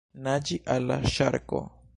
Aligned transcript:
Naĝi 0.27 0.57
al 0.77 0.89
la 0.93 0.97
ŝarko! 1.19 1.65